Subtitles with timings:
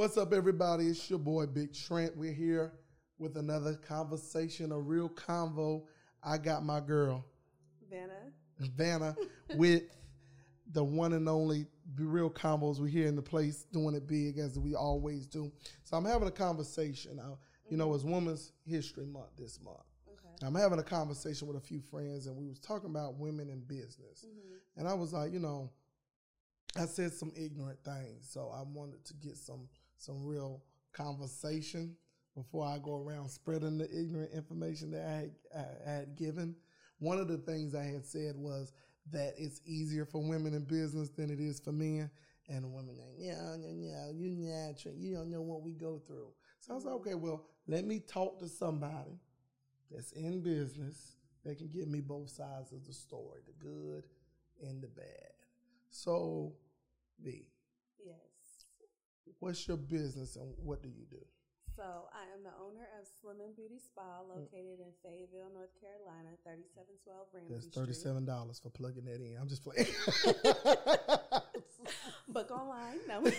[0.00, 0.86] What's up, everybody?
[0.86, 2.16] It's your boy Bigg Trent.
[2.16, 2.72] We're here
[3.18, 5.82] with another conversation, a real convo.
[6.24, 7.22] I got my girl,
[7.90, 8.32] Vanna.
[8.78, 9.16] Vanna,
[9.56, 9.82] with
[10.72, 11.66] the one and only
[11.98, 12.80] Real Convos.
[12.80, 15.52] We're here in the place doing it big as we always do.
[15.84, 17.20] So I'm having a conversation.
[17.68, 19.84] You know, it's Women's History Month this month.
[20.08, 20.46] Okay.
[20.46, 23.60] I'm having a conversation with a few friends, and we was talking about women in
[23.60, 24.24] business.
[24.24, 24.60] Mhm.
[24.78, 25.70] And I was like, you know,
[26.74, 29.68] I said some ignorant things, so I wanted to get some
[30.00, 31.94] some real conversation
[32.34, 35.30] before I go around spreading the ignorant information that I had,
[35.86, 36.54] I had given.
[36.98, 38.72] One of the things I had said was
[39.10, 42.10] that it's easier for women in business than it is for men.
[42.48, 46.00] And the women like, yeah, yeah, yeah, you natural, you don't know what we go
[46.06, 46.32] through.
[46.58, 49.20] So I was like, okay, well, let me talk to somebody
[49.90, 54.04] that's in business that can give me both sides of the story, the good
[54.62, 55.32] and the bad.
[55.90, 56.54] So,
[57.22, 57.46] V.
[59.38, 61.24] what's your business and what do you do?
[61.76, 67.26] So I am the owner of Slimming Beauty Spa located in Fayetteville, North Carolina, 3712
[67.32, 69.36] Ramsey That's thirty-seven dollars for plugging that in.
[69.40, 69.86] I'm just playing.
[72.28, 72.98] Book online.
[73.08, 73.22] No.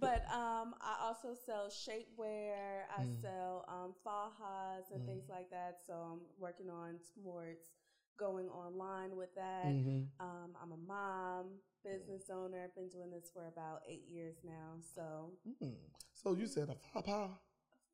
[0.00, 2.84] but um, I also sell shapewear.
[2.96, 3.20] I Mm.
[3.20, 5.06] sell um, fajas and Mm.
[5.06, 5.80] things like that.
[5.86, 7.70] So I'm working on towards
[8.16, 9.66] going online with that.
[9.66, 10.08] Mhm.
[10.20, 12.62] Um, I'm a mom, business owner.
[12.64, 14.78] I've been doing this for about eight years now.
[14.94, 15.76] So Mm.
[16.12, 17.38] So you said a faha,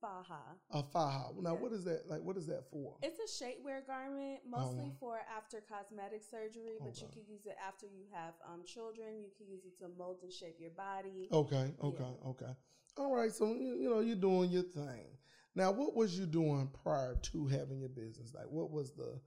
[0.01, 0.57] faja.
[0.71, 1.35] a faha.
[1.43, 1.61] Now, Yeah.
[1.61, 2.09] what is that?
[2.09, 2.97] Like, what is that for?
[3.03, 4.97] It's a shapewear garment, mostly Oh.
[4.99, 7.21] for after cosmetic surgery, but you Okay.
[7.21, 9.23] can use it after you have um, children.
[9.23, 11.29] You can use it to mold and shape your body.
[11.33, 12.57] Okay, okay, okay.
[12.97, 13.33] All right.
[13.33, 15.19] So you, you know you're doing your thing.
[15.55, 18.33] Now, what was you doing prior to having your business?
[18.33, 19.21] Like, what was the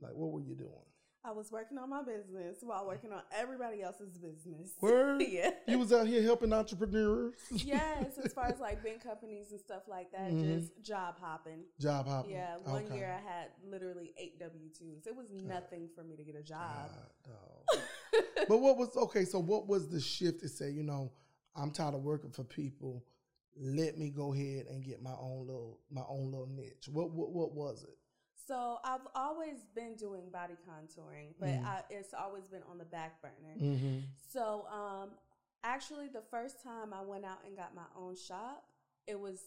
[0.00, 0.12] like?
[0.14, 0.70] What were you doing?
[1.24, 4.70] I was working on my business while working on everybody else's business.
[4.80, 5.22] Word?
[5.28, 5.50] yeah.
[5.66, 7.34] You was out here helping entrepreneurs.
[7.50, 10.42] yes, as far as like big companies and stuff like that, Mhm.
[10.60, 11.64] just job hopping.
[11.80, 12.30] Job hopping.
[12.30, 12.96] Yeah, one Okay.
[12.96, 15.06] year I had literally eight W twos.
[15.06, 16.88] It was nothing for me to get a job.
[17.26, 17.82] God,
[18.48, 19.24] but what was okay?
[19.24, 20.70] So what was the shift to say?
[20.70, 21.12] You know,
[21.56, 23.04] I'm tired of working for people.
[23.60, 26.88] Let me go ahead and get my own little my own little niche.
[26.90, 27.97] What what what was it?
[28.48, 31.64] So I've always been doing body contouring, but Mhm.
[31.66, 33.54] I, it's always been on the back burner.
[33.60, 33.98] Mm-hmm.
[34.26, 35.10] So, um,
[35.62, 38.64] actually, the first time I went out and got my own shop,
[39.06, 39.44] it was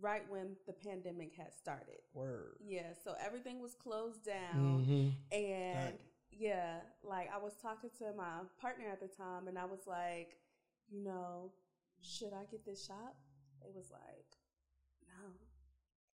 [0.00, 2.00] right when the pandemic had started.
[2.12, 2.56] Word.
[2.60, 5.08] Yeah, so everything was closed down, Mm-hmm.
[5.34, 6.00] and Right.
[6.30, 10.36] yeah, like I was talking to my partner at the time, and I was like,
[10.90, 11.52] you know,
[12.02, 13.16] should I get this shop?
[13.62, 14.26] It was like.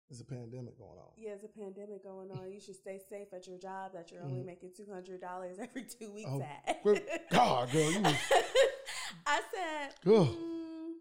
[0.10, 1.10] There's a pandemic going on.
[1.18, 2.52] Yeah, there's a pandemic going on.
[2.52, 4.46] You should stay safe at your job that you're only Mhm.
[4.46, 6.84] making two hundred dollars every two weeks Oh, at.
[7.32, 8.14] God, girl, you was
[9.26, 10.92] I said, mm,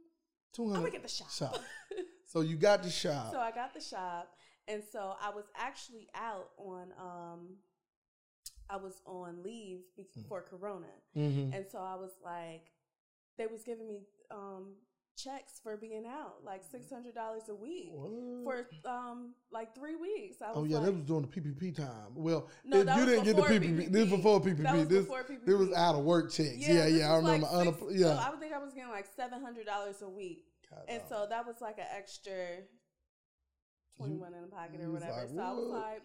[0.53, 1.31] two I'm gonna get the shop.
[1.31, 1.57] shop.
[2.27, 3.33] So you got the shop.
[3.33, 4.31] so I got the shop,
[4.69, 7.57] and so I was actually out on um,
[8.71, 10.29] I was on leave be- Mm.
[10.29, 10.87] for Corona,
[11.17, 11.53] mm-hmm.
[11.53, 12.71] and so I was like,
[13.37, 14.77] they was giving me um
[15.17, 17.91] checks for being out, like six hundred dollars a week
[18.45, 20.41] for um like three weeks.
[20.43, 22.15] I was oh yeah, like, that was during the PPP time.
[22.15, 23.93] Well, No, it- that you was didn't get the before PPP.
[23.93, 24.63] This was before PPP.
[24.63, 25.49] That was this before PPP.
[25.49, 26.57] it was out of work checks.
[26.57, 27.79] Yeah, this yeah, I was like remember.
[27.89, 28.07] six- yeah.
[28.17, 31.03] So I would think I was getting like seven hundred dollars a week, God, and
[31.09, 32.35] so that was like an extra
[33.97, 35.13] twenty one in the pocket or whatever.
[35.13, 36.03] like, so I was like,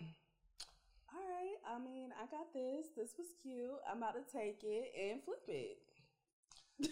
[1.13, 1.55] all right.
[1.65, 2.87] I mean, I got this.
[2.95, 3.71] This was cute.
[3.89, 5.77] I'm about to take it and flip it.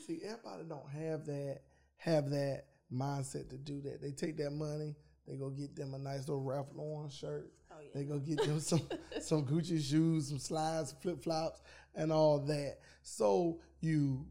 [0.08, 1.60] See, everybody don't have that
[1.98, 4.02] have that mindset to do that.
[4.02, 4.96] They take that money,
[5.28, 7.52] they go get them a nice little Ralph Lauren shirt.
[7.72, 7.90] Oh yeah.
[7.94, 8.82] They go get them some
[9.22, 11.62] some Gucci shoes, some slides, flip flops,
[11.96, 12.78] and all that.
[13.02, 14.28] So you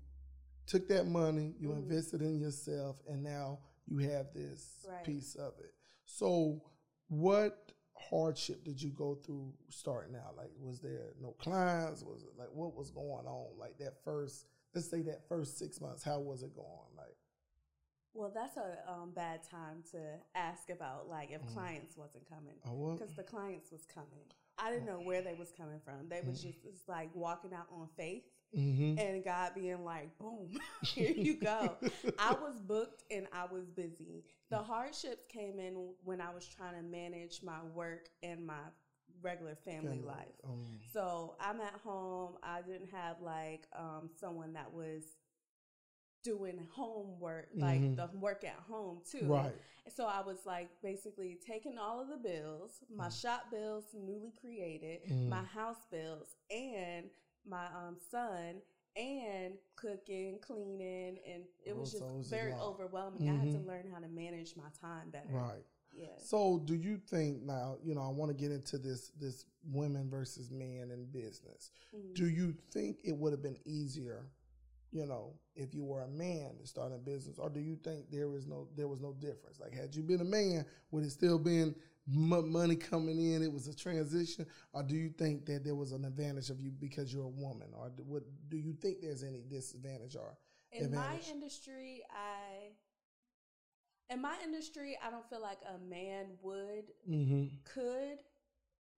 [0.67, 1.79] took that money, you Mhm.
[1.83, 5.05] invested in yourself, and now you have this Right.
[5.05, 5.75] piece of it.
[6.07, 6.63] So
[7.09, 10.37] what hardship did you go through starting out?
[10.37, 12.03] Like, was there no clients?
[12.03, 13.59] Was it like what was going on?
[13.59, 16.97] Like that first, let's say that first six months, how was it going?
[16.97, 17.14] Like,
[18.15, 19.99] Well, that's a um, bad time to
[20.35, 21.55] ask about like if Mm.
[21.55, 24.27] clients wasn't coming oh because the clients was coming.
[24.57, 26.09] I didn't know where they was coming from.
[26.09, 26.53] They was Mm.
[26.63, 28.23] just like walking out on faith
[28.57, 28.99] Mm-hmm.
[28.99, 30.49] and God being like, boom,
[30.83, 31.77] here you go.
[32.19, 34.25] I was booked and I was busy.
[34.51, 38.63] The hardships came in when I was trying to manage my work and my
[39.23, 40.37] regular family life.
[40.45, 42.35] Um, So I'm at home.
[42.45, 45.03] I didn't have like um, someone that was
[46.25, 47.97] doing homework, like Mhm.
[47.97, 49.27] the work at home too.
[49.27, 49.55] right.
[49.95, 55.03] So I was like basically taking all of the bills, my shop bills newly created,
[55.09, 55.29] Mm.
[55.29, 57.11] my house bills, and
[57.45, 58.63] my um, son,
[58.97, 63.29] and cooking, cleaning, and it Oh, was just so it was a very overwhelming.
[63.29, 63.67] I had to Mhm.
[63.67, 65.29] learn how to manage my time better.
[65.33, 65.65] Right.
[65.93, 66.17] Yeah.
[66.17, 67.77] So, do you think now?
[67.85, 71.71] You know, I want to get into this this women versus men in business.
[71.95, 72.15] Mhm.
[72.15, 74.31] Do you think it would have been easier,
[74.95, 78.11] you know, if you were a man to start a business, or do you think
[78.11, 79.61] there is no there was no difference?
[79.61, 81.75] Like, had you been a man, would it still been
[82.09, 83.43] m- money coming in?
[83.43, 86.71] It was a transition, or do you think that there was an advantage of you
[86.71, 90.37] because you're a woman, or do, what, do you think there's any disadvantage or?
[90.73, 92.73] in my industry, I
[94.13, 97.47] in my industry, I don't feel like a man would Mm-hmm.
[97.65, 98.19] could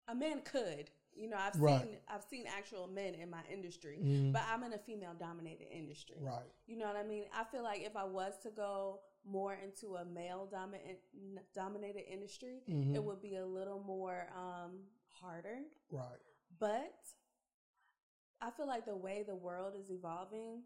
[0.09, 0.91] a man could.
[1.17, 1.83] You know, I've Right.
[1.83, 4.33] seen I've seen actual men in my industry, Mhm.
[4.33, 6.17] but I'm in a female dominated industry.
[6.21, 6.51] Right.
[6.67, 7.25] You know what I mean?
[7.33, 11.01] I feel like if I was to go more into a male dominant
[11.55, 12.95] dominated industry, Mhm.
[12.95, 15.65] it would be a little more um, harder.
[15.91, 16.21] Right.
[16.59, 16.95] But
[18.41, 20.63] I feel like the way the world is evolving,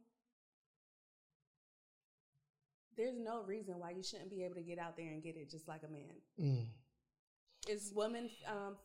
[2.96, 5.48] there's no reason why you shouldn't be able to get out there and get it
[5.48, 6.20] just like a man.
[6.38, 6.66] Mm.
[7.68, 8.76] It's women um,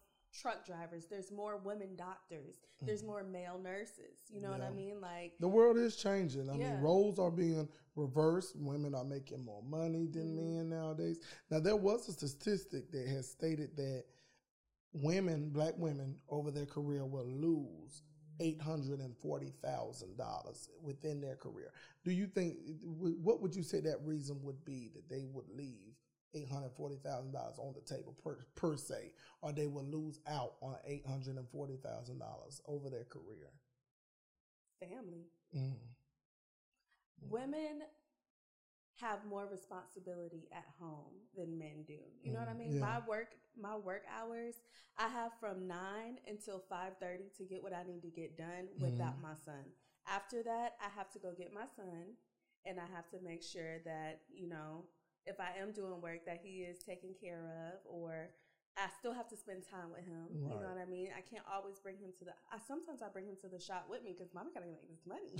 [0.41, 1.05] truck drivers.
[1.07, 2.55] There's more women doctors.
[2.81, 4.19] There's more male nurses.
[4.29, 4.75] You know what I Mm.
[4.75, 5.01] Mean?
[5.01, 6.49] Like, The world is changing.
[6.49, 6.73] I Yeah.
[6.73, 8.55] mean, roles are being reversed.
[8.55, 10.35] Women are making more money than Mhm.
[10.55, 11.21] men nowadays.
[11.49, 14.05] Now, there was a statistic that has stated that
[14.93, 18.03] women, black women, over their career will lose
[18.41, 21.71] eight hundred and forty thousand dollars within their career.
[22.03, 22.57] Do you think?
[22.83, 25.95] What would you say that reason would be that they would leave?
[26.35, 30.19] Eight hundred forty thousand dollars on the table per per se, or they will lose
[30.27, 33.49] out on eight hundred and forty thousand dollars over their career.
[34.81, 35.31] family.
[35.55, 35.77] Mm.
[37.29, 37.83] Women
[38.99, 41.97] have more responsibility at home than men do.
[42.21, 42.57] You know what I Mhm.
[42.57, 42.73] mean?
[42.75, 42.81] Yeah.
[42.81, 44.55] My work my work hours,
[44.97, 49.17] I have from 9 until 5:30 to get what I need to get done without
[49.17, 49.21] Mhm.
[49.21, 49.73] my son.
[50.05, 52.17] After that, I have to go get my son
[52.65, 54.89] and I have to make sure that, you know,
[55.25, 58.29] if I am doing work that he is taking care of or
[58.77, 60.27] I still have to spend time with him.
[60.35, 61.07] You know what I mean?
[61.17, 62.31] I can't always bring him to the.
[62.51, 65.05] I sometimes I bring him to the shop with me because mama gotta make this
[65.07, 65.39] money.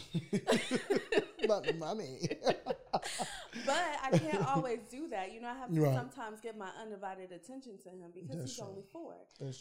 [1.46, 2.28] The money.
[3.66, 5.32] but I can't always do that.
[5.34, 5.94] You know, I have to Right.
[5.94, 8.68] sometimes give my undivided attention to him because That's he's true.
[8.68, 9.16] only four.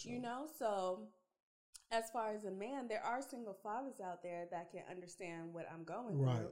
[0.05, 1.09] You know, so
[1.91, 5.67] as far as a man, there are single fathers out there that can understand what
[5.73, 6.37] I'm going Right.
[6.39, 6.51] through.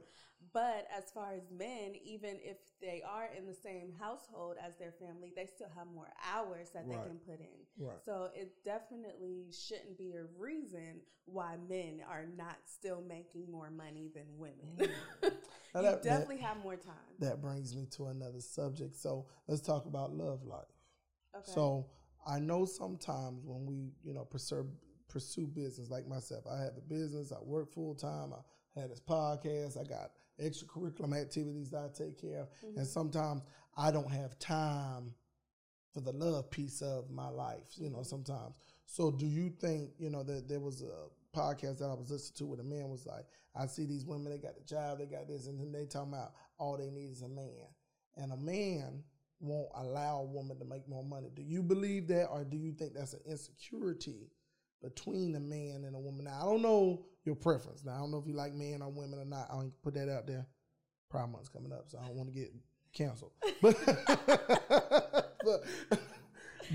[0.51, 4.91] But as far as men, even if they are in the same household as their
[4.91, 7.65] family, they still have more hours that they can put in.
[7.77, 7.97] Right.
[8.05, 14.09] So it definitely shouldn't be a reason why men are not still making more money
[14.13, 14.77] than women.
[15.75, 17.15] You that- that- definitely have more time.
[17.19, 18.95] That brings me to another subject.
[18.95, 20.67] So let's talk about love life.
[21.35, 21.51] Okay.
[21.51, 21.89] So
[22.27, 24.69] I know sometimes when we, you know, pursue
[25.07, 28.99] pursue business like myself, I have a business, I work full time, I had this
[29.01, 32.77] podcast, I got extracurricular activities that I take care of, Mhm.
[32.77, 33.43] and sometimes
[33.75, 35.13] I don't have time
[35.91, 38.55] for the love piece of my life, you know, sometimes.
[38.85, 42.37] So do you think, you know, that there was a podcast that I was listening
[42.37, 43.25] to where the man was like,
[43.55, 46.13] I see these women, they got the job, they got this, and then they talking
[46.13, 47.67] about all they need is a man.
[48.17, 49.03] And a man
[49.39, 51.29] won't allow a woman to make more money.
[51.35, 54.31] Do you believe that or do you think that's an insecurity
[54.83, 56.25] between a man and a woman?
[56.25, 57.83] Now I don't know your preference.
[57.83, 59.47] Now I don't know if you like men or women or not.
[59.49, 60.45] I'll put that out there.
[61.09, 62.53] Pride month's coming up, so I don't want to get
[62.93, 63.31] canceled.
[65.45, 65.99] But but,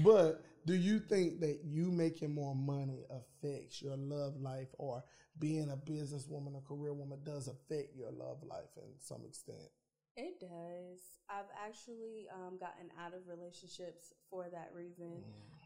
[0.04, 5.02] but do you think that you making more money affects your love life or
[5.38, 9.70] being a businesswoman or career woman does affect your love life in some extent?
[10.16, 10.98] It does.
[11.30, 15.22] I've actually um, gotten out of relationships for that reason.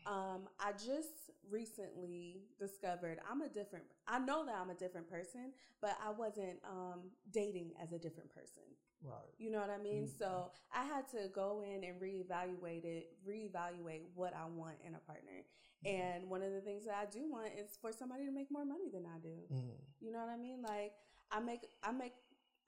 [0.06, 3.84] Um, I just recently discovered I'm a different.
[4.06, 8.30] I know that I'm a different person, but I wasn't um, dating as a different
[8.30, 8.62] person.
[9.04, 9.34] Right.
[9.38, 10.04] You know what I mean?
[10.04, 10.18] Mhm.
[10.18, 14.98] So I had to go in and reevaluate it, reevaluate what I want in a
[14.98, 15.44] partner.
[15.84, 18.64] And one of the things that I do want is for somebody to make more
[18.64, 19.34] money than I do.
[19.52, 19.74] Mm.
[20.00, 20.62] You know what I mean?
[20.62, 20.92] Like
[21.32, 22.12] I make I make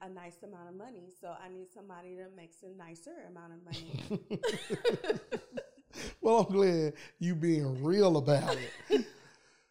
[0.01, 3.63] a nice amount of money, so I need somebody that makes a nicer amount of
[3.63, 4.03] money.
[6.29, 8.57] well, I'm glad you being real about
[8.89, 9.05] it.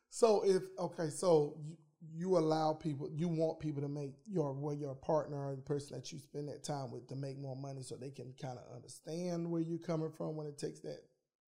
[0.08, 1.76] so if okay, so you,
[2.14, 5.96] you allow people, you want people to make your where your partner or the person
[5.96, 8.72] that you spend that time with to make more money, so they can kind of
[8.72, 11.00] understand where you're coming from when it takes that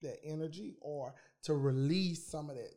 [0.02, 2.74] that energy, or to release some of that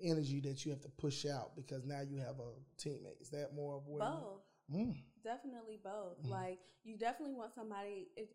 [0.00, 3.20] energy that you have to push out because now you have a teammate.
[3.20, 4.00] Is that more of what?
[4.00, 4.40] both.
[4.74, 4.96] Mm.
[5.22, 6.22] Definitely both.
[6.24, 6.30] Mhm.
[6.30, 8.08] Like you definitely want somebody.
[8.16, 8.30] It,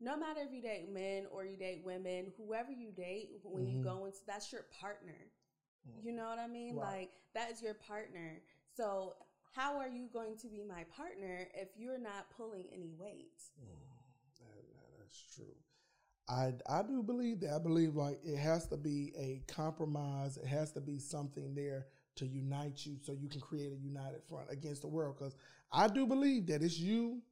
[0.00, 3.72] no matter if you date men or you date women, whoever you date, when Mhm.
[3.72, 5.30] you go into that's your partner.
[5.88, 6.04] Mhm.
[6.04, 6.76] You know what I mean?
[6.76, 8.42] Like that is your partner.
[8.74, 9.16] So
[9.54, 13.42] how are you going to be my partner if you're not pulling any weight?
[13.58, 15.56] That- that- that's true.
[16.28, 17.52] I I do believe that.
[17.54, 20.36] I believe like it has to be a compromise.
[20.38, 24.22] It has to be something there to unite you, so you can create a united
[24.24, 25.16] front against the world.
[25.18, 25.36] Because
[25.70, 27.22] I do believe that it's you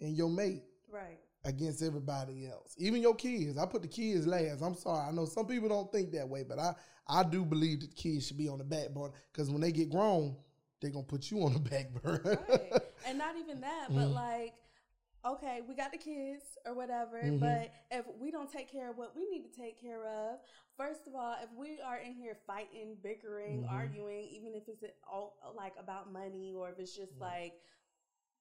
[0.00, 1.20] and your mate Right.
[1.44, 3.56] Against everybody else, even your kids.
[3.56, 4.60] I put the kids last.
[4.62, 5.08] I'm sorry.
[5.08, 6.74] I know some people don't think that way, but I
[7.08, 9.90] I do believe that kids should be on the back burner because when they get
[9.90, 10.36] grown,
[10.80, 12.44] they're gonna put you on the back burner.
[12.48, 12.82] right.
[13.06, 14.14] And not even that, but Mhm.
[14.14, 14.54] like,
[15.24, 17.40] okay, we got the kids or whatever, Mhm.
[17.40, 20.38] but if we don't take care of what we need to take care of,
[20.76, 23.70] first of all, if we are in here fighting, bickering, Mhm.
[23.70, 27.60] arguing, even if it's all like about money or if it's just like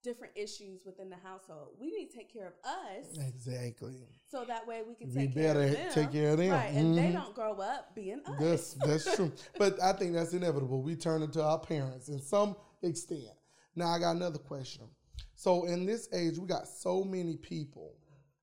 [0.04, 3.96] different issues within the household, we need to take care of us exactly.
[4.30, 5.92] so that way we can We take care of them.
[5.92, 6.52] take care of them.
[6.52, 7.14] Right, and they Mhm.
[7.14, 8.40] don't grow up being us.
[8.40, 8.74] That's
[9.06, 9.32] that's true.
[9.58, 10.82] But I think that's inevitable.
[10.82, 13.36] We turn into our parents in some extent.
[13.76, 14.90] Now I got another question.
[15.36, 17.96] So in this age, we got so many people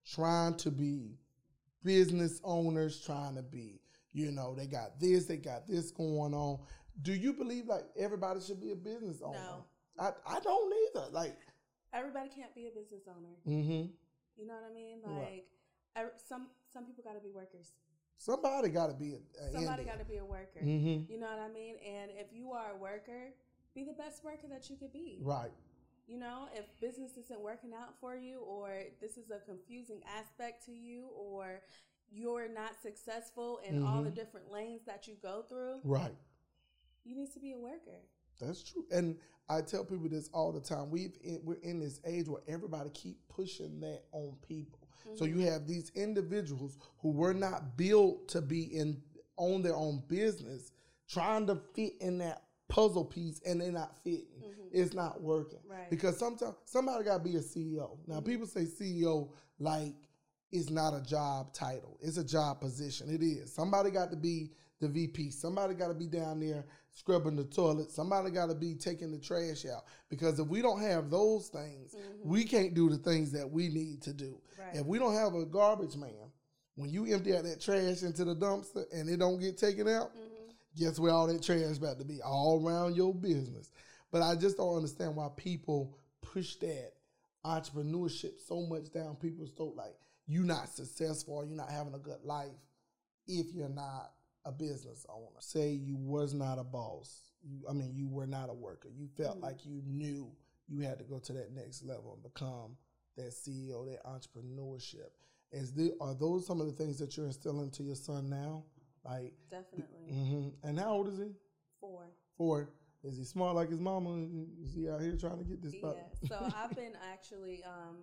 [0.05, 1.19] trying to be
[1.83, 3.81] business owners, trying to be,
[4.13, 6.59] you know, they got this, they got this going on.
[7.03, 9.39] Do you believe like everybody should be a business owner?
[9.39, 9.65] No.
[9.99, 11.09] I, I don't either.
[11.11, 11.37] Like,
[11.93, 13.35] Everybody can't be a business owner.
[13.47, 13.91] mm-hmm.
[14.39, 14.99] You know what I mean?
[15.05, 15.45] Right.
[15.97, 17.73] Like, some some people got to be workers.
[18.19, 20.61] somebody got to be a, a Somebody got to be a worker.
[20.63, 21.11] Mm-hmm.
[21.11, 21.77] You know what I mean?
[21.87, 23.33] And if you are a worker,
[23.75, 25.21] be the best worker that you could be.
[25.23, 25.51] Right.
[26.07, 30.65] You know, if business isn't working out for you, or this is a confusing aspect
[30.67, 31.61] to you, or
[32.11, 34.15] you're not successful in all the Mhm.
[34.15, 36.15] different lanes that you go through, Right.
[37.05, 38.01] you need to be a worker.
[38.41, 39.17] That's true, and
[39.49, 40.91] I tell people this all the time.
[40.91, 44.81] We've in, we're in this age where everybody keep pushing that on people.
[45.15, 45.39] So Mm-hmm.
[45.41, 49.01] you have these individuals who were not built to be in
[49.39, 50.73] own their own business,
[51.09, 54.43] trying to fit in that puzzle piece, and they're not fitting.
[54.43, 54.69] Mhm.
[54.73, 55.89] It's not working Right.
[55.91, 57.99] because sometimes somebody got to be a CEO.
[58.09, 58.25] Now Mhm.
[58.25, 59.95] people say CEO like
[60.51, 63.09] it's not a job title; it's a job position.
[63.09, 63.53] It is.
[63.53, 64.51] Somebody got to be
[64.81, 65.31] the VP.
[65.31, 66.67] Somebody got to be down there
[66.97, 67.93] scrubbing the toilet.
[67.93, 69.85] Somebody got to be taking the trash out.
[70.09, 72.25] Because if we don't have those things, Mhm.
[72.25, 74.41] we can't do the things that we need to do.
[74.59, 74.77] Right.
[74.77, 76.33] If we don't have a garbage man,
[76.75, 80.11] when you empty out that trash into the dumpster and it don't get taken out,
[80.15, 80.55] Mhm.
[80.75, 82.23] guess where all that trash about to be?
[82.23, 83.71] All around your business.
[84.11, 86.95] But I just don't understand why people push that
[87.45, 89.77] entrepreneurship so much down people's throat.
[89.77, 92.57] Like you're not successful you're not having a good life
[93.29, 94.13] if you're not
[94.47, 95.41] a business owner.
[95.41, 97.23] Say you was not a boss.
[97.43, 98.89] You, I mean, you were not a worker.
[98.89, 99.43] You felt Mhm.
[99.43, 100.31] like you knew
[100.69, 102.77] you had to go to that next level and become
[103.17, 105.11] that CEO, that entrepreneurship.
[105.53, 108.65] Is the, are those some of the things that you're instilling to your son now?
[109.05, 110.07] Like, Definitely.
[110.13, 111.31] hmm and how old is he?
[111.81, 112.07] Four.
[112.37, 112.71] Four.
[113.05, 114.27] Is he smart like his mama?
[114.65, 115.75] Is he out here trying to get this?
[115.75, 115.93] Yeah.
[116.27, 117.99] So I've been actually, um,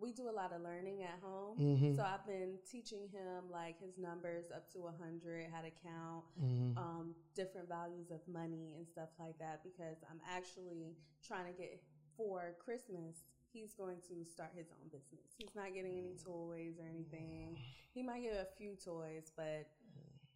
[0.00, 1.58] we do a lot of learning at home.
[1.58, 1.96] Mhm.
[1.96, 6.76] So I've been teaching him like his numbers up to 100, how to count, Mhm.
[6.76, 11.82] um, different values of money and stuff like that because I'm actually trying to get
[12.16, 13.24] for Christmas.
[13.52, 15.32] He's going to start his own business.
[15.36, 17.56] He's not getting any toys or anything.
[17.94, 19.70] He might get a few toys, but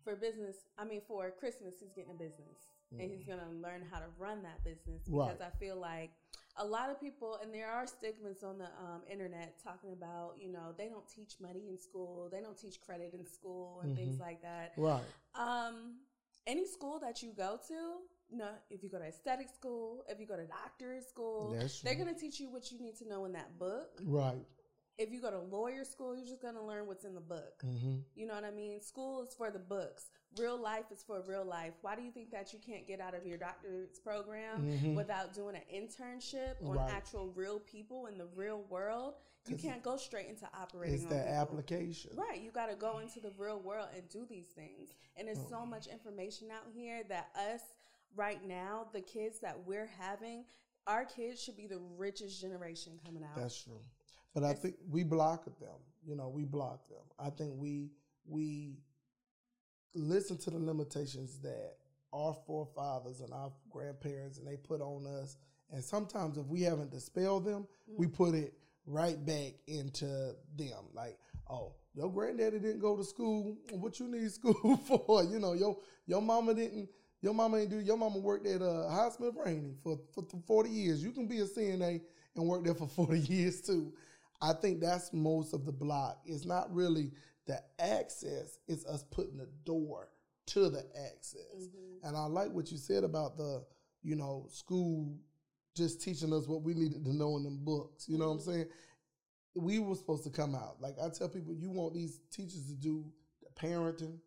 [0.02, 3.82] for business, I mean, for Christmas, he's getting a business and he's going to learn
[3.82, 5.42] how to run that business because Right.
[5.42, 6.10] I feel like
[6.56, 10.50] a lot of people, and there are stigmas on the um, internet talking about, you
[10.50, 14.16] know, they don't teach money in school, they don't teach credit in school, and things
[14.16, 14.20] Mhm.
[14.20, 14.72] like that.
[14.76, 15.04] Right.
[15.34, 16.00] Um,
[16.46, 20.18] any school that you go to, you know, if you go to aesthetic school, if
[20.20, 23.08] you go to doctorate school, That's they're going to teach you what you need to
[23.08, 24.00] know in that book.
[24.04, 24.44] Right.
[24.98, 27.62] If you go to lawyer school, you're just going to learn what's in the book.
[27.62, 28.80] hmm You know what I mean?
[28.80, 30.10] School is for the books.
[30.38, 31.72] Real life is for real life.
[31.82, 34.94] Why do you think that you can't get out of your doctorate's program Mhm.
[34.94, 36.90] without doing an internship on Right.
[36.90, 39.14] actual real people in the real world?
[39.46, 40.94] You can't go straight into operating.
[40.96, 41.38] It's on that people.
[41.40, 42.16] application.
[42.16, 44.94] Right, you got to go into the real world and do these things.
[45.16, 47.62] And there's so much information out here that us
[48.14, 50.44] right now, the kids that we're having,
[50.86, 53.34] our kids should be the richest generation coming out.
[53.36, 53.80] That's true.
[54.34, 55.80] But I think we block them.
[56.04, 57.04] You know, we block them.
[57.18, 57.90] I think we
[58.26, 58.76] we
[59.94, 61.76] listen to the limitations that
[62.12, 65.36] our forefathers and our grandparents and they put on us.
[65.72, 68.54] And sometimes if we haven't dispelled them, we put it
[68.86, 70.88] right back into them.
[70.94, 71.18] Like,
[71.48, 73.56] oh, your granddaddy didn't go to school.
[73.72, 75.24] What you need school for?
[75.24, 76.88] You know, your your mama didn't.
[77.22, 77.80] Your mama ain't do.
[77.80, 81.02] Your mama worked at uh, Highsmith Rainey for, for forty years.
[81.02, 82.00] You can be a CNA
[82.34, 83.92] and work there for forty years too.
[84.42, 86.20] I think that's most of the block.
[86.24, 87.12] It's not really
[87.50, 88.58] the access.
[88.68, 90.08] is us putting the door
[90.46, 91.56] to the access.
[91.56, 91.98] Mhm.
[92.04, 93.64] And I like what you said about the,
[94.02, 95.18] you know, school
[95.74, 98.08] just teaching us what we needed to know in them books.
[98.08, 98.68] You know what I'm saying?
[99.54, 100.80] We were supposed to come out.
[100.80, 104.18] Like I tell people, you want these teachers to do the parenting,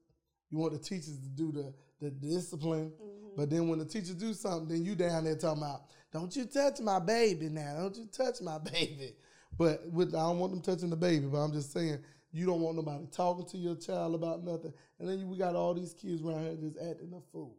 [0.50, 2.92] you want the teachers to do the the discipline.
[2.92, 3.36] Mm-hmm.
[3.38, 6.46] But then when the teachers do something, then you down there talking about, don't you
[6.46, 7.78] touch my baby now.
[7.80, 9.16] Don't you touch my baby.
[9.58, 12.00] But with I don't want them touching the baby, but I'm just saying
[12.34, 14.74] you don't want nobody talking to your child about nothing.
[15.00, 17.56] And then we got all these kids around here just acting a fool.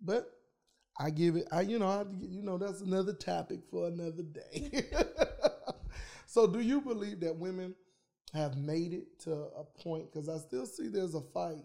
[0.00, 0.30] But
[0.98, 4.86] I give it, I you know, I you know that's another topic for another day.
[6.26, 7.74] so, do you believe that women
[8.32, 10.12] have made it to a point?
[10.12, 11.64] Because I still see there's a fight,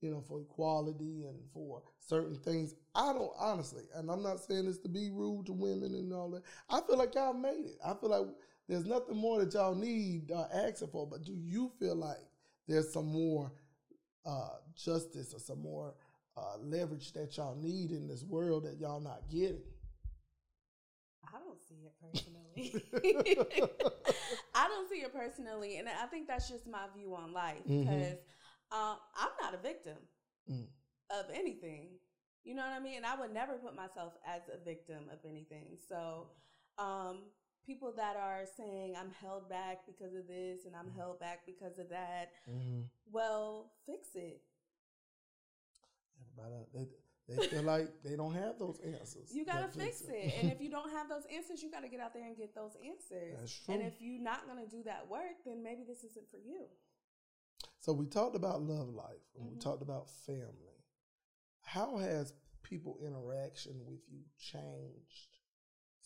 [0.00, 2.74] you know, for equality and for certain things.
[2.94, 6.30] I don't honestly, and I'm not saying this to be rude to women and all
[6.30, 6.44] that.
[6.70, 7.76] I feel like y'all made it.
[7.84, 8.26] I feel like
[8.68, 11.06] there's nothing more that y'all need uh, asking for.
[11.06, 12.18] But do you feel like
[12.66, 13.52] there's some more
[14.24, 15.94] uh, justice or some more
[16.36, 19.60] uh, leverage that y'all need in this world that y'all not getting?
[21.26, 22.82] I don't see it personally.
[24.54, 28.18] I don't see it personally, and I think that's just my view on life because
[28.72, 29.96] um, I'm not a victim
[30.50, 30.66] Mm.
[31.10, 31.88] of anything.
[32.44, 32.98] You know what I mean?
[32.98, 35.78] And I would never put myself as a victim of anything.
[35.88, 36.26] So,
[36.78, 37.22] um,
[37.66, 41.78] people that are saying I'm held back because of this and I'm held back because
[41.78, 42.82] of that, Mm-hmm.
[43.12, 44.40] well, fix it.
[46.20, 46.86] Everybody, they,
[47.36, 49.30] they feel like they don't have those answers.
[49.32, 50.34] You gotta fix it.
[50.40, 52.76] And if you don't have those answers, you gotta get out there and get those
[52.84, 53.36] answers.
[53.40, 56.62] That's And if you're not gonna do that work, then maybe this isn't for you.
[57.80, 59.60] So we talked about love life and we Mhm.
[59.60, 60.84] talked about family.
[61.60, 65.33] How has people interaction with you changed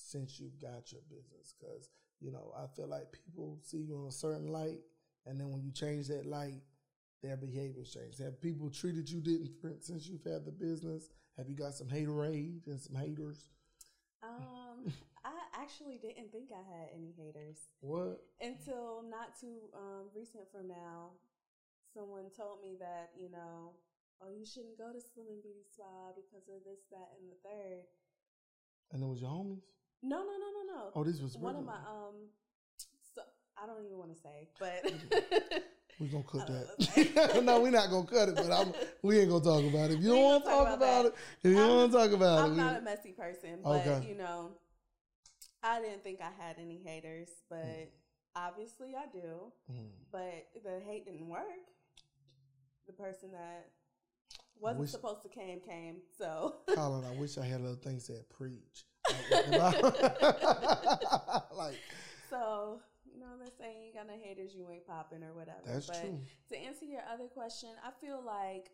[0.08, 1.54] since you've got your business?
[1.58, 4.80] Because you know, I feel like people see you in a certain light,
[5.26, 6.62] and then when you change that light,
[7.22, 8.18] their behaviors change.
[8.18, 11.10] Have people treated you different since you've had the business?
[11.36, 13.50] Have you got some haterade and some haters?
[14.22, 14.90] Um,
[15.24, 18.18] I actually didn't think I had any haters What?
[18.40, 21.10] until not too um, recent from now.
[21.94, 23.75] Someone told me that you know,
[24.21, 27.86] oh, you shouldn't go to Slimming Beauty Spa because of this, that, and the third.
[28.90, 29.62] And it was your homies?
[30.02, 30.91] No, no, no, no, no.
[30.95, 32.15] Oh, this was one of my um.
[33.15, 33.23] So
[33.63, 35.63] I don't even want to say, but
[36.00, 37.43] We're gonna cut that.
[37.45, 39.95] no, we're not gonna cut it, but I'm, we ain't gonna talk about it.
[39.95, 41.93] If you don't want to talk talk about about it, if you don't I'm- want
[41.93, 42.43] to talk about it.
[42.52, 44.06] I'm not a messy person, but Okay.
[44.08, 44.52] you know,
[45.65, 47.89] I didn't think I had any haters, but Mm.
[48.37, 49.52] obviously I do.
[49.73, 49.89] Mm.
[50.13, 51.43] But the hate didn't work.
[52.87, 53.69] The person that
[54.61, 55.97] wasn't wish- supposed to came came.
[56.17, 58.84] So Colin, I wish I had other things that preach.
[61.56, 61.78] Like,
[62.30, 63.76] so you know what I'm saying?
[63.78, 65.58] you ain't got no haters, you ain't popping or whatever.
[65.66, 66.21] that's but true.
[66.50, 68.71] to answer your other question, I feel like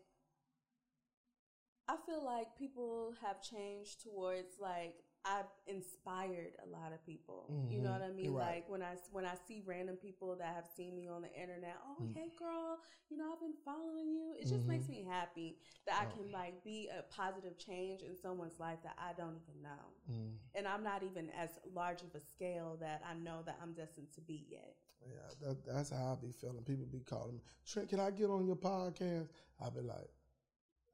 [1.87, 4.95] I feel like people have changed towards like
[5.27, 7.51] I've inspired a lot of people.
[7.69, 8.31] You know what I mean?
[8.33, 8.55] Right.
[8.57, 11.77] Like when I when I see random people that have seen me on the internet,
[11.87, 12.13] oh Mm.
[12.13, 12.77] hey girl,
[13.09, 14.33] you know I've been following you.
[14.39, 14.67] It just Mhm.
[14.67, 15.57] makes me happy
[15.87, 16.15] that I Oh.
[16.15, 20.37] can like be a positive change in someone's life that I don't even know, Mm.
[20.53, 24.11] and I'm not even as large of a scale that I know that I'm destined
[24.13, 24.75] to be yet.
[25.07, 26.63] Yeah, that, that's how I be feeling.
[26.63, 29.29] People be calling me, Trent, can I get on your podcast?
[29.59, 30.09] I be like,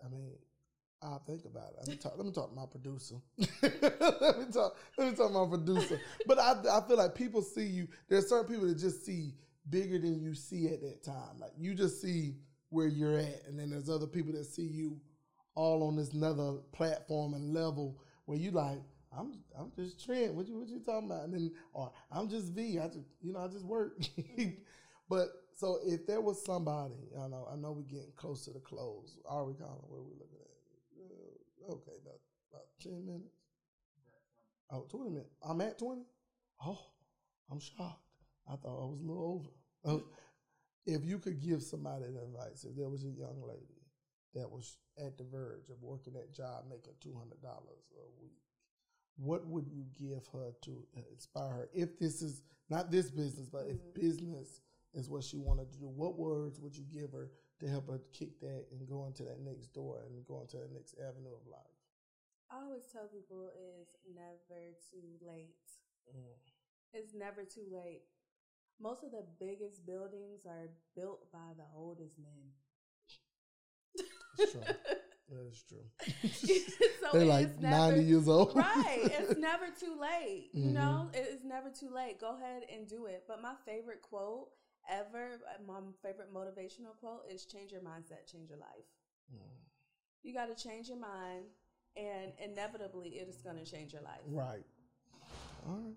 [0.03, 0.37] I mean,
[1.03, 1.75] I'll think about it.
[1.79, 3.15] Let me talk, let me talk to my producer.
[3.61, 4.77] let me talk.
[4.97, 5.99] Let me talk to my producer.
[6.27, 7.87] But I, I feel like people see you.
[8.07, 9.33] There's certain people that just see
[9.69, 11.39] bigger than you see at that time.
[11.39, 12.35] Like you just see
[12.69, 14.99] where you're at, and then there's other people that see you
[15.55, 18.79] all on this another platform and level where you like,
[19.17, 20.33] I'm I'm just Trent.
[20.35, 21.25] What you what you talking about?
[21.25, 22.79] And then or I'm just V.
[22.79, 23.97] I just you know I just work.
[25.09, 28.59] but so if there was somebody, I know I know we're getting close to the
[28.59, 29.17] close.
[29.27, 30.60] Are we calling where we looking at?
[31.67, 32.19] Uh, okay, about
[32.51, 33.35] about ten minutes.
[34.73, 35.35] Oh, 20 minutes.
[35.43, 36.01] I'm at 20?
[36.65, 36.79] Oh,
[37.51, 37.99] I'm shocked.
[38.47, 39.43] I thought I was a little
[39.85, 39.95] over.
[39.97, 39.99] Uh,
[40.85, 43.83] if you could give somebody an advice, if there was a young lady
[44.33, 47.11] that was at the verge of working that job making $200
[47.43, 48.39] a week,
[49.17, 51.69] what would you give her to inspire her?
[51.73, 53.93] If this is not this business, but if Mhm.
[53.93, 54.61] business
[54.93, 57.29] is what she wanted to do, what words would you give her
[57.61, 60.73] to help her kick that and go into that next door and go into that
[60.73, 61.77] next avenue of life?
[62.51, 65.55] I always tell people it's never too late.
[66.09, 66.35] Mm.
[66.93, 68.03] It's never too late.
[68.79, 72.51] Most of the biggest buildings are built by the oldest men.
[74.37, 74.61] That's true.
[75.29, 75.85] That is true.
[77.01, 78.53] so They're like never, 90 years old.
[78.55, 79.09] right.
[79.17, 80.49] It's never too late.
[80.53, 80.73] You Mhm.
[80.73, 82.19] know, it is never too late.
[82.19, 83.23] Go ahead and do it.
[83.29, 84.49] But my favorite quote
[84.89, 88.87] ever, uh, my favorite motivational quote is change your mindset, change your life.
[89.33, 89.39] Mm.
[90.23, 91.45] You got to change your mind,
[91.95, 94.21] and inevitably, it is going to change your life.
[94.27, 94.63] Right.
[95.67, 95.95] All right.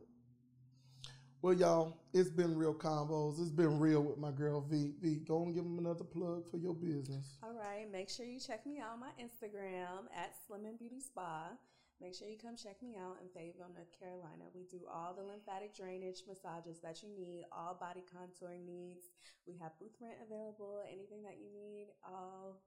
[1.42, 3.38] Well, y'all, it's been real combos.
[3.38, 4.94] It's been real with my girl V.
[5.03, 7.37] V, go and give them another plug for your business.
[7.42, 7.90] All right.
[7.92, 11.51] Make sure you check me out on my Instagram at Slimming Beauty Spa.
[12.00, 14.50] Make sure you come check me out in Fayetteville, North Carolina.
[14.54, 19.11] We do all the lymphatic drainage massages that you need, all body contouring needs.
[19.46, 22.61] We have booth rent available, anything that you need, all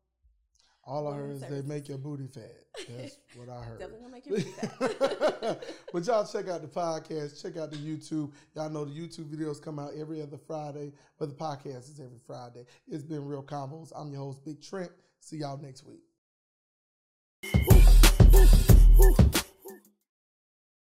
[0.87, 2.63] all I heard is they make your booty fat.
[2.97, 3.79] That's what I heard.
[3.79, 5.63] Definitely gonna make your booty fat.
[5.93, 8.31] but y'all check out the podcast, check out the YouTube.
[8.55, 12.19] Y'all know the YouTube videos come out every other Friday, but the podcast is every
[12.25, 12.65] Friday.
[12.87, 13.91] It's been real combos.
[13.97, 14.91] I'm your host, Bigg Trent.
[15.19, 16.06] See y'all next week.